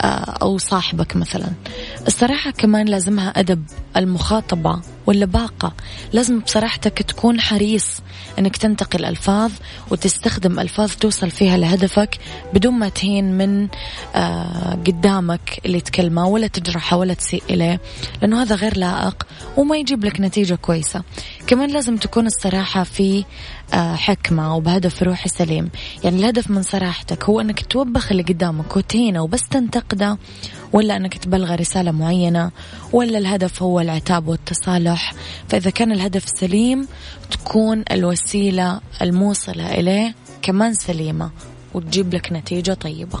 آه، 0.00 0.04
أو 0.42 0.58
صاحبك 0.58 1.16
مثلا. 1.16 1.48
الصراحة 2.06 2.50
كمان 2.50 2.86
لازمها 2.86 3.28
أدب 3.28 3.64
المخاطبة. 3.96 4.80
واللباقة 5.08 5.72
لازم 6.12 6.40
بصراحتك 6.40 7.02
تكون 7.02 7.40
حريص 7.40 8.00
أنك 8.38 8.56
تنتقي 8.56 8.98
الألفاظ 8.98 9.52
وتستخدم 9.90 10.60
ألفاظ 10.60 10.92
توصل 10.92 11.30
فيها 11.30 11.56
لهدفك 11.56 12.18
بدون 12.54 12.74
ما 12.74 12.88
تهين 12.88 13.38
من 13.38 13.68
آه، 14.14 14.78
قدامك 14.86 15.60
اللي 15.66 15.80
تكلمه 15.80 16.26
ولا 16.26 16.46
تجرحه 16.46 16.96
ولا 16.96 17.14
تسيء 17.14 17.42
إليه 17.50 17.80
لأنه 18.22 18.42
هذا 18.42 18.54
غير 18.54 18.76
لائق 18.76 19.26
وما 19.56 19.76
يجيب 19.76 20.04
لك 20.04 20.20
نتيجة 20.20 20.54
كويسة. 20.54 21.02
كمان 21.46 21.70
لازم 21.70 21.96
تكون 21.96 22.26
الصراحة 22.26 22.84
في 22.84 23.24
حكمة 23.72 24.56
وبهدف 24.56 25.02
روحي 25.02 25.28
سليم. 25.28 25.70
يعني 26.04 26.16
الهدف 26.16 26.50
من 26.50 26.62
صراحتك 26.62 27.24
هو 27.24 27.40
أنك 27.40 27.66
توبخ 27.66 28.10
اللي 28.10 28.22
قدامك 28.22 28.76
وتهينه 28.76 29.22
وبس 29.22 29.48
تنتقده 29.48 30.18
ولا 30.72 30.96
أنك 30.96 31.18
تبلغ 31.18 31.54
رسالة 31.54 31.90
معينة 31.90 32.50
ولا 32.92 33.18
الهدف 33.18 33.62
هو 33.62 33.80
العتاب 33.80 34.28
والتصالح. 34.28 35.14
فإذا 35.48 35.70
كان 35.70 35.92
الهدف 35.92 36.24
سليم 36.28 36.88
تكون 37.30 37.84
الوسيلة 37.90 38.80
الموصلة 39.02 39.74
إليه 39.74 40.14
كمان 40.42 40.74
سليمة 40.74 41.30
وتجيب 41.74 42.14
لك 42.14 42.32
نتيجة 42.32 42.74
طيبة. 42.74 43.20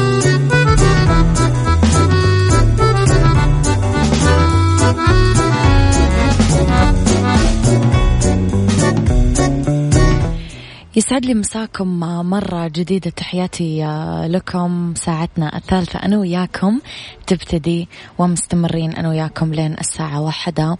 يسعد 10.95 11.25
لي 11.25 11.33
مساكم 11.33 11.99
مرة 12.29 12.67
جديدة. 12.67 13.09
تحياتي 13.09 13.83
لكم. 14.27 14.93
ساعتنا 14.95 15.57
الثالثة 15.57 15.99
أنا 15.99 16.17
وياكم. 16.17 16.79
تبتدي 17.27 17.87
ومستمرين 18.17 18.93
أنا 18.93 19.09
وياكم 19.09 19.53
لين 19.53 19.75
الساعة 19.79 20.21
واحدة 20.21 20.77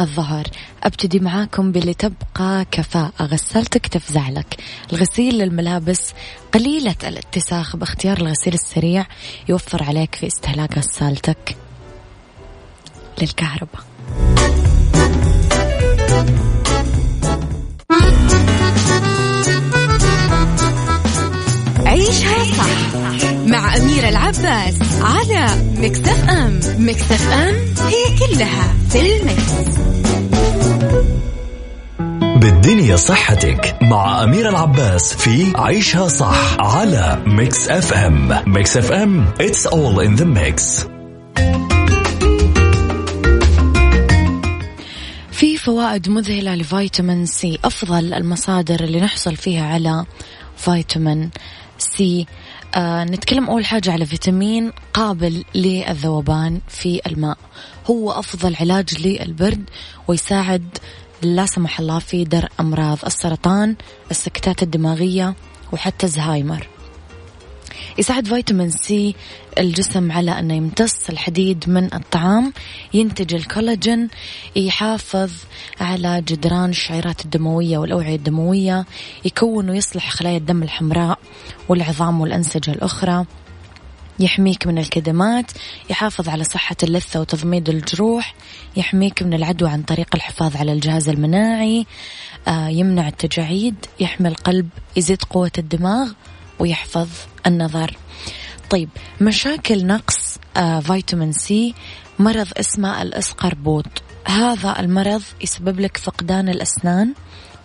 الظهر. 0.00 0.46
أبتدي 0.82 1.18
معاكم 1.18 1.72
باللي 1.72 1.94
تبقى 1.94 2.66
كفاءة. 2.70 3.12
غسالتك 3.22 3.86
تفزع 3.86 4.28
لك 4.28 4.56
الغسيل 4.92 5.38
للملابس 5.38 6.12
قليلة 6.54 6.96
الاتساخ 7.04 7.76
باختيار 7.76 8.16
الغسيل 8.16 8.54
السريع 8.54 9.06
يوفر 9.48 9.82
عليك 9.82 10.14
في 10.14 10.26
استهلاك 10.26 10.78
غسالتك 10.78 11.56
للكهرباء. 13.20 13.84
عيشها 22.04 22.44
صح. 22.44 22.66
مع 23.46 23.76
أميرة 23.76 24.08
العباس 24.08 24.74
على 25.00 25.46
Mix 25.76 26.02
FM. 26.02 26.28
Mix 26.28 26.60
FM 26.78 26.96
it's 26.96 27.32
all 27.32 28.74
in 28.90 29.00
the 29.00 29.33
mix. 29.33 29.78
بالدنيا 32.40 32.96
صحتك 32.96 33.76
مع 33.82 34.24
أميرة 34.24 34.48
العباس 34.48 35.14
في 35.14 35.52
عيشها 35.56 36.08
صح 36.08 36.56
على 36.60 37.22
Mix 37.26 37.68
FM. 37.68 38.42
Mix 38.46 38.76
FM 38.76 39.26
it's 39.40 39.66
all 39.66 40.00
in 40.06 40.20
the 40.20 40.26
mix. 40.26 40.86
في 45.32 45.56
فوائد 45.56 46.08
مذهلة 46.08 46.54
لفيتامين 46.54 47.26
سي. 47.26 47.58
أفضل 47.64 48.14
المصادر 48.14 48.84
اللي 48.84 49.00
نحصل 49.00 49.36
فيها 49.36 49.66
على 49.66 50.04
فيتامين 50.56 51.30
سي. 51.78 52.26
آه 52.74 53.04
نتكلم 53.04 53.50
أول 53.50 53.64
حاجة 53.64 53.92
على 53.92 54.06
فيتامين 54.06 54.72
قابل 54.92 55.44
للذوبان 55.54 56.60
في 56.68 57.00
الماء. 57.06 57.38
هو 57.90 58.12
أفضل 58.12 58.56
علاج 58.60 59.06
للبرد 59.06 59.64
ويساعد 60.08 60.78
لا 61.22 61.46
سمح 61.46 61.80
الله 61.80 61.98
في 61.98 62.24
درء 62.24 62.48
أمراض 62.60 62.98
السرطان 63.06 63.76
السكتات 64.10 64.62
الدماغية 64.62 65.34
وحتى 65.72 66.06
الزهايمر. 66.06 66.68
يساعد 67.98 68.26
فيتامين 68.26 68.70
سي 68.70 69.14
الجسم 69.58 70.12
على 70.12 70.38
أنه 70.38 70.54
يمتص 70.54 71.10
الحديد 71.10 71.64
من 71.68 71.94
الطعام 71.94 72.52
ينتج 72.94 73.34
الكولاجين 73.34 74.08
يحافظ 74.56 75.30
على 75.80 76.22
جدران 76.28 76.70
الشعيرات 76.70 77.24
الدموية 77.24 77.78
والأوعية 77.78 78.16
الدموية 78.16 78.86
يكون 79.24 79.70
ويصلح 79.70 80.10
خلايا 80.10 80.36
الدم 80.36 80.62
الحمراء 80.62 81.18
والعظام 81.68 82.20
والأنسجة 82.20 82.70
الأخرى. 82.70 83.24
يحميك 84.18 84.66
من 84.66 84.78
الكدمات 84.78 85.52
يحافظ 85.90 86.28
على 86.28 86.44
صحة 86.44 86.76
اللثة 86.82 87.20
وتضميد 87.20 87.68
الجروح 87.68 88.34
يحميك 88.76 89.22
من 89.22 89.34
العدوى 89.34 89.70
عن 89.70 89.82
طريق 89.82 90.08
الحفاظ 90.14 90.56
على 90.56 90.72
الجهاز 90.72 91.08
المناعي. 91.08 91.86
آه، 92.48 92.68
يمنع 92.68 93.08
التجاعيد 93.08 93.74
يحمي 94.00 94.28
القلب 94.28 94.68
يزيد 94.96 95.22
قوة 95.22 95.52
الدماغ 95.58 96.12
ويحفظ 96.58 97.08
النظر. 97.46 97.96
طيب 98.70 98.88
مشاكل 99.20 99.86
نقص 99.86 100.38
آه 100.56 100.80
فيتامين 100.80 101.32
سي 101.32 101.74
مرض 102.18 102.48
اسمه 102.56 103.02
الاسقربوط. 103.02 103.86
هذا 104.26 104.80
المرض 104.80 105.22
يسبب 105.42 105.80
لك 105.80 105.96
فقدان 105.96 106.48
الأسنان 106.48 107.14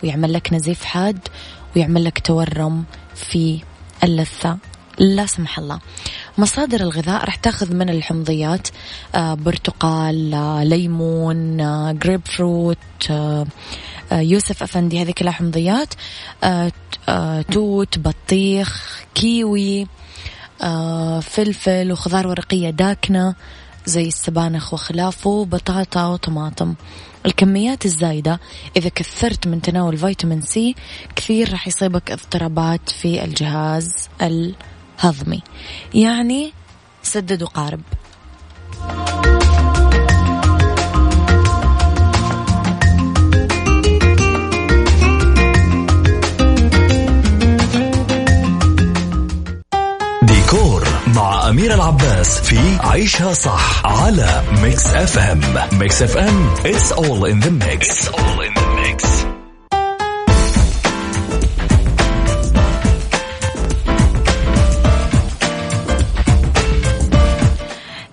ويعمل 0.02 0.32
لك 0.32 0.52
نزيف 0.52 0.84
حاد 0.84 1.18
ويعمل 1.76 2.04
لك 2.04 2.18
تورم 2.18 2.84
في 3.14 3.60
اللثة. 4.04 4.58
لا 4.98 5.26
سمح 5.26 5.58
الله. 5.58 5.80
مصادر 6.38 6.80
الغذاء 6.80 7.24
راح 7.24 7.34
تاخذ 7.34 7.74
من 7.74 7.88
الحمضيات 7.90 8.68
آه 9.14 9.34
برتقال 9.34 10.34
آه 10.34 10.64
ليمون 10.64 11.56
جريب 11.98 12.20
فروت 12.24 12.78
آه 13.10 13.46
آه 14.12 14.20
يوسف 14.20 14.62
أفندي 14.62 15.02
هذه 15.02 15.10
كلها 15.10 15.32
حمضيات. 15.32 15.94
توت 17.52 17.98
بطيخ 17.98 19.00
كيوي 19.14 19.86
فلفل 21.22 21.92
وخضار 21.92 22.26
ورقية 22.26 22.70
داكنة. 22.70 23.34
زي 23.86 24.08
السبانخ 24.08 24.74
وخلافه 24.74 25.44
بطاطا 25.44 26.06
وطماطم. 26.06 26.74
الكميات 27.26 27.86
الزايدة 27.86 28.40
إذا 28.76 28.88
كثرت 28.88 29.46
من 29.46 29.62
تناول 29.62 29.96
فيتامين 29.96 30.40
سي 30.40 30.74
كثير 31.16 31.52
راح 31.52 31.68
يصيبك 31.68 32.10
اضطرابات 32.10 32.90
في 32.90 33.24
الجهاز 33.24 34.08
الهضمي. 34.22 35.42
يعني 35.94 36.52
سدد 37.02 37.42
وقارب. 37.42 37.80
أميرة 51.50 51.74
العباس 51.74 52.40
في 52.40 52.78
عيشها 52.80 53.32
صح 53.32 53.86
على 53.86 54.42
Mix 54.62 54.86
FM 54.86 55.40
Mix 55.72 56.02
FM 56.02 56.54
it's 56.54 56.92
all 56.92 57.24
in 57.24 57.40
the 57.44 57.50
mix. 57.50 57.88
It's 57.88 58.08
all 58.08 58.40
in 58.46 58.54
the 58.54 58.66
mix. 58.80 59.26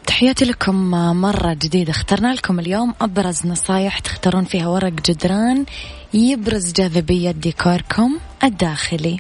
تحياتي 0.08 0.46
لكم 0.46 0.92
مرة 1.22 1.54
جديدة. 1.54 1.92
اخترنا 1.92 2.34
لكم 2.34 2.60
اليوم 2.60 2.94
أبرز 3.02 3.46
نصايح 3.46 4.00
تختارون 4.00 4.44
فيها 4.44 4.68
ورق 4.68 4.94
جدران 4.94 5.66
يبرز 6.14 6.72
جاذبية 6.72 7.32
ديكوركم 7.32 8.18
الداخلي. 8.44 9.20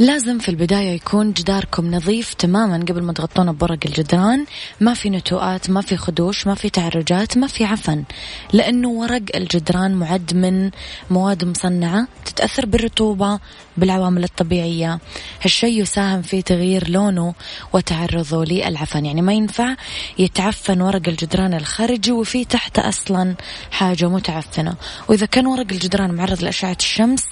لازم 0.00 0.38
في 0.38 0.48
البداية 0.48 0.94
يكون 0.94 1.32
جداركم 1.32 1.90
نظيف 1.94 2.34
تماما 2.34 2.76
قبل 2.76 3.02
ما 3.02 3.12
تغطونه 3.12 3.52
بورق 3.52 3.78
الجدران. 3.86 4.44
ما 4.80 4.94
في 4.94 5.10
نتوءات 5.10 5.70
ما 5.70 5.80
في 5.80 5.96
خدوش 5.96 6.46
ما 6.46 6.54
في 6.54 6.70
تعرجات 6.70 7.38
ما 7.38 7.46
في 7.46 7.64
عفن. 7.64 8.04
لأنه 8.52 8.88
ورق 8.88 9.22
الجدران 9.34 9.94
معد 9.94 10.34
من 10.34 10.70
مواد 11.10 11.44
مصنعة 11.44 12.08
تتأثر 12.24 12.66
بالرطوبة 12.66 13.40
بالعوامل 13.76 14.24
الطبيعية. 14.24 14.98
هالشيء 15.42 15.82
يساهم 15.82 16.22
في 16.22 16.42
تغيير 16.42 16.90
لونه 16.90 17.34
وتعرضه 17.72 18.44
للعفن. 18.44 19.06
يعني 19.06 19.22
ما 19.22 19.32
ينفع 19.32 19.76
يتعفن 20.18 20.80
ورق 20.80 21.08
الجدران 21.08 21.54
الخارجي 21.54 22.12
وفي 22.12 22.44
تحت 22.44 22.78
أصلا 22.78 23.34
حاجة 23.70 24.08
متعفنة. 24.08 24.74
وإذا 25.08 25.26
كان 25.26 25.46
ورق 25.46 25.66
الجدران 25.72 26.14
معرض 26.14 26.42
لأشعة 26.42 26.76
الشمس 26.80 27.24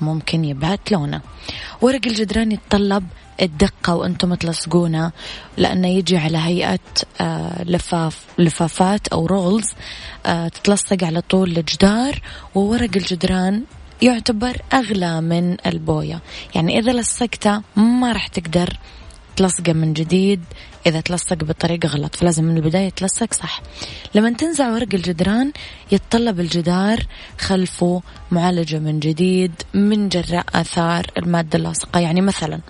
ممكن 0.00 0.44
يبهت 0.44 0.92
لونه 0.92 1.20
ورق 1.80 2.06
الجدران 2.06 2.52
يتطلب 2.52 3.04
الدقة 3.42 3.94
وأنتم 3.94 4.34
تلصقونه 4.34 5.12
لأنه 5.56 5.88
يجي 5.88 6.16
على 6.16 6.38
هيئة 6.38 6.78
آه، 7.20 7.62
لفاف 7.62 8.24
لفافات 8.38 9.08
أو 9.08 9.26
رولز 9.26 9.66
آه، 10.26 10.48
تتلصق 10.48 11.04
على 11.04 11.20
طول 11.20 11.58
الجدار 11.58 12.20
وورق 12.54 12.90
الجدران 12.96 13.62
يعتبر 14.02 14.62
أغلى 14.72 15.20
من 15.20 15.56
البوية. 15.66 16.20
يعني 16.54 16.78
إذا 16.78 16.92
لصقته 16.92 17.62
ما 17.76 18.12
راح 18.12 18.26
تقدر 18.26 18.78
تلصقه 19.38 19.72
من 19.72 19.92
جديد. 19.92 20.40
إذا 20.86 21.00
تلصق 21.00 21.34
بطريقة 21.44 21.88
غلط 21.88 22.16
فلازم 22.16 22.44
من 22.44 22.56
البداية 22.56 22.86
يتلصق 22.86 23.34
صح. 23.34 23.62
لما 24.14 24.30
تنزع 24.30 24.72
ورق 24.72 24.94
الجدران 24.94 25.52
يتطلب 25.92 26.40
الجدار 26.40 26.98
خلفه 27.38 28.02
معالجة 28.30 28.78
من 28.78 29.00
جديد 29.00 29.52
من 29.74 30.08
جراء 30.08 30.46
آثار 30.54 31.06
المادة 31.18 31.58
اللاصقة. 31.58 32.00
يعني 32.00 32.20
مثلا 32.20 32.60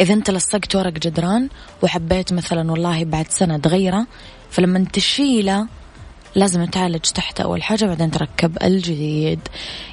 إذا 0.00 0.14
أنت 0.14 0.30
لصقت 0.30 0.76
ورق 0.76 0.92
جدران 0.92 1.48
وحبيت 1.82 2.32
مثلا 2.32 2.72
والله 2.72 3.04
بعد 3.04 3.28
سنة 3.30 3.58
تغيره 3.58 4.06
فلما 4.50 4.84
تشيله 4.92 5.66
لازم 6.34 6.64
تعالج 6.64 7.00
تحت 7.00 7.40
أول 7.40 7.62
حاجة 7.62 7.84
بعدين 7.84 8.10
تركب 8.10 8.62
الجديد. 8.62 9.40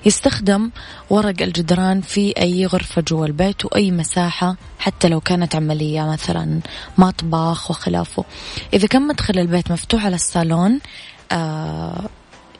يستخدم 0.06 0.72
ورق 1.10 1.42
الجدران 1.42 2.02
في 2.02 2.34
أي 2.38 2.66
غرفة 2.66 3.02
جوا 3.02 3.26
البيت 3.26 3.66
وأي 3.66 3.92
مساحة 3.92 4.56
حتى 4.80 5.08
لو 5.08 5.22
كانت 5.22 5.56
عملية 5.56 6.02
مثلا 6.02 6.60
مطبخ 6.98 7.72
وخلافه. 7.72 8.26
إذا 8.74 8.88
كان 8.88 9.08
مدخل 9.08 9.40
البيت 9.40 9.72
مفتوح 9.72 10.06
على 10.06 10.16
الصالون 10.16 10.80
آه 11.32 12.10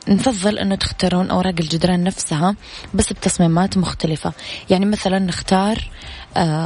نفضل 0.08 0.58
أنه 0.58 0.74
تختارون 0.74 1.30
أوراق 1.30 1.54
الجدران 1.60 2.04
نفسها 2.04 2.54
بس 2.94 3.12
بتصميمات 3.12 3.76
مختلفة. 3.76 4.32
يعني 4.70 4.86
مثلا 4.86 5.18
نختار 5.18 5.90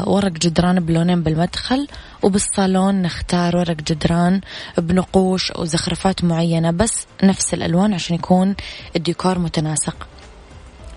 ورق 0.07 0.33
جدران 0.33 0.81
بلونين 0.81 1.23
بالمدخل 1.23 1.89
وبالصالون 2.23 3.03
نختار 3.03 3.57
ورق 3.57 3.77
جدران 3.77 4.41
بنقوش 4.79 5.51
أو 5.51 5.65
زخرفات 5.65 6.25
معينة 6.25 6.71
بس 6.71 7.07
نفس 7.23 7.55
الألوان 7.55 7.95
عشان 7.95 8.17
يكون 8.17 8.57
الديكور 8.97 9.39
متناسق. 9.39 10.07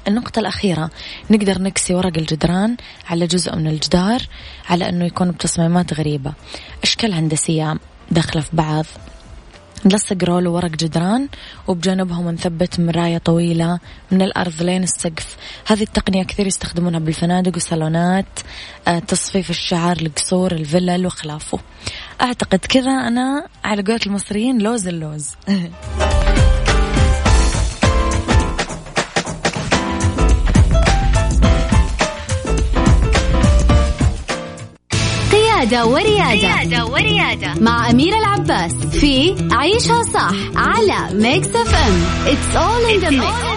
النقطة 0.08 0.40
الأخيرة 0.40 0.90
نقدر 1.30 1.62
نكسي 1.62 1.94
ورق 1.94 2.18
الجدران 2.18 2.78
على 3.10 3.28
جزء 3.28 3.56
من 3.56 3.68
الجدار 3.68 4.22
على 4.70 4.90
أنه 4.90 5.06
يكون 5.06 5.32
بتصميمات 5.32 5.94
غريبة. 5.94 6.34
أشكال 6.84 7.14
هندسية 7.14 7.78
داخلة 8.12 8.42
في 8.42 8.56
بعض. 8.56 8.86
نلصق 9.86 10.24
roll 10.24 10.48
ورق 10.48 10.72
جدران 10.72 11.28
وبجانبهم 11.68 12.30
نثبت 12.30 12.80
مراية 12.80 13.18
طويلة 13.18 13.80
من 14.12 14.22
الأرض 14.22 14.64
لين 14.64 14.84
السقف. 14.84 15.38
هذه 15.68 15.82
التقنية 15.84 16.24
كثير 16.24 16.48
يستخدمونها 16.48 17.00
بالفنادق 17.00 17.54
والصالونات 17.54 18.40
آه، 18.88 19.00
تصفيف 19.00 19.50
الشعر 19.50 19.98
القصور 19.98 20.52
الفلل 20.52 21.06
وخلافه. 21.06 21.60
أعتقد 22.22 22.60
كذا 22.60 22.92
أنا 22.92 23.48
على 23.64 23.82
قولة 23.82 24.00
المصريين 24.06 24.62
لوز 24.62 24.88
اللوز. 24.88 25.30
قيادة 35.64 35.86
وريادة, 35.86 36.32
قيادة 36.32 36.86
وريادة. 36.86 37.54
مع 37.62 37.90
أميرة 37.90 38.18
العباس 38.18 38.72
في 38.74 39.36
عيشها 39.52 40.04
صح 40.04 40.32
على 40.56 41.14
ميكس 41.14 41.48
اف 41.56 41.76
ام 41.76 42.04
It's 42.26 42.56
all 42.56 42.96
in 42.96 43.06
the 43.06 43.12
mix. 43.12 43.53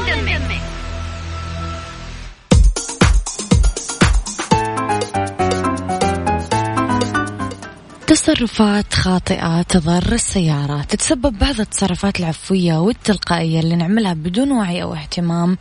تصرفات 8.07 8.95
خاطئة 8.95 9.62
تضر 9.62 10.12
السيارة. 10.12 10.83
تتسبب 10.83 11.38
بعض 11.38 11.61
التصرفات 11.61 12.21
العفوية 12.21 12.75
والتلقائية 12.75 13.61
اللي 13.61 13.77
نعملها 13.77 14.14
بدون 14.14 14.53
وعي 14.53 14.83
أو 14.83 14.95
اهتمام 14.95 15.59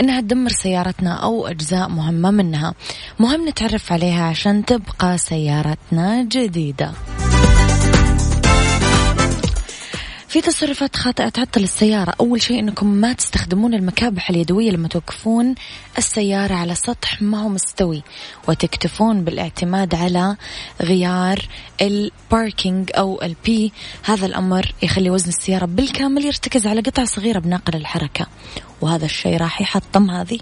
إنها 0.00 0.20
تدمر 0.20 0.50
سيارتنا 0.50 1.14
أو 1.14 1.46
أجزاء 1.46 1.88
مهمة 1.88 2.30
منها. 2.30 2.74
مهم 3.18 3.48
نتعرف 3.48 3.92
عليها 3.92 4.24
عشان 4.24 4.64
تبقى 4.64 5.18
سيارتنا 5.18 6.22
جديدة. 6.22 6.92
في 10.28 10.40
تصرفات 10.40 10.96
خاطئة 10.96 11.28
تعطل 11.28 11.62
السيارة. 11.62 12.14
أول 12.20 12.42
شيء 12.42 12.58
أنكم 12.58 12.86
ما 12.86 13.12
تستخدمون 13.12 13.74
المكابح 13.74 14.30
اليدوية 14.30 14.70
لما 14.70 14.88
توقفون 14.88 15.54
السيارة 15.98 16.54
على 16.54 16.74
سطح 16.74 17.22
ما 17.22 17.42
هو 17.42 17.48
مستوي 17.48 18.02
وتكتفون 18.48 19.24
بالاعتماد 19.24 19.94
على 19.94 20.36
غيار 20.82 21.48
ال 21.80 21.94
parking 21.94 22.90
أو 22.94 23.22
ال 23.22 23.47
P 23.47 23.72
هذا 24.02 24.26
الأمر 24.26 24.74
يخلي 24.82 25.10
وزن 25.10 25.28
السيارة 25.28 25.64
بالكامل 25.64 26.24
يرتكز 26.24 26.66
على 26.66 26.80
قطع 26.80 27.04
صغيرة 27.04 27.38
بناقل 27.38 27.76
الحركة 27.76 28.26
وهذا 28.80 29.04
الشيء 29.04 29.36
راح 29.36 29.60
يحطم 29.60 30.10
هذه. 30.10 30.38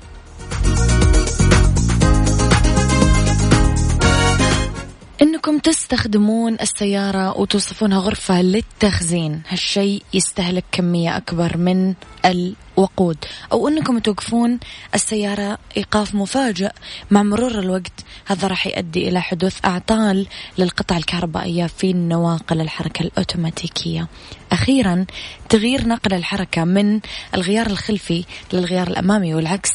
إنكم 5.37 5.59
تستخدمون 5.59 6.57
السيارة 6.61 7.39
وتوصفونها 7.39 7.99
غرفة 7.99 8.43
للتخزين. 8.43 9.43
هالشيء 9.49 10.03
يستهلك 10.15 10.65
كمية 10.73 11.17
أكبر 11.17 11.57
من 11.57 11.95
الوقود. 12.25 13.17
أو 13.53 13.69
إنكم 13.69 13.99
توقفون 13.99 14.59
السيارة 14.95 15.59
إيقاف 15.77 16.15
مفاجئ 16.15 16.71
مع 17.11 17.23
مرور 17.23 17.59
الوقت. 17.59 17.93
هذا 18.27 18.49
راح 18.49 18.67
يؤدي 18.67 19.09
إلى 19.09 19.21
حدوث 19.21 19.65
أعطال 19.65 20.27
للقطع 20.59 20.97
الكهربائية 20.97 21.67
في 21.67 21.91
النواقل 21.91 22.61
الحركة 22.61 23.03
الأوتوماتيكية. 23.03 24.09
أخيرا 24.53 25.07
تغيير 25.49 25.89
نقل 25.89 26.15
الحركة 26.15 26.65
من 26.65 27.01
الغيار 27.35 27.67
الخلفي 27.67 28.25
للغيار 28.53 28.89
الأمامي 28.89 29.35
والعكس 29.35 29.71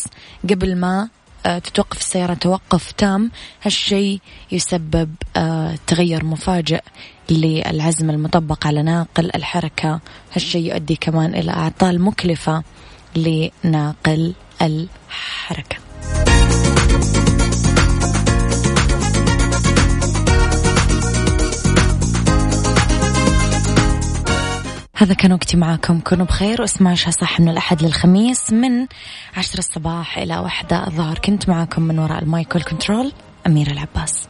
قبل 0.49 0.75
ما 0.75 1.09
تتوقف 1.43 1.97
السيارة 1.97 2.33
توقف 2.33 2.91
تام. 2.91 3.31
هالشيء 3.63 4.19
يسبب 4.51 5.15
آه، 5.35 5.75
تغير 5.87 6.25
مفاجئ 6.25 6.81
للعزم 7.29 8.09
المطبق 8.09 8.67
على 8.67 8.83
ناقل 8.83 9.31
الحركة. 9.35 9.99
هالشيء 10.33 10.73
يؤدي 10.73 10.95
كمان 10.95 11.35
إلى 11.35 11.51
أعطال 11.51 12.01
مكلفة 12.01 12.63
لناقل 13.15 14.33
الحركة. 14.61 15.77
هذا 25.01 25.13
كان 25.13 25.33
وقتي 25.33 25.57
معاكم. 25.57 25.99
كونوا 25.99 26.25
بخير 26.25 26.61
واسمعوا 26.61 26.95
صح 26.95 27.39
من 27.39 27.49
الأحد 27.49 27.83
للخميس 27.83 28.53
من 28.53 28.87
عشرة 29.37 29.59
الصباح 29.59 30.17
إلى 30.17 30.37
واحدة 30.37 30.87
الظهر. 30.87 31.19
كنت 31.19 31.49
معاكم 31.49 31.81
من 31.81 31.99
وراء 31.99 32.23
المايك 32.23 32.55
والكنترول 32.55 33.11
أميرة 33.47 33.71
العباس. 33.71 34.27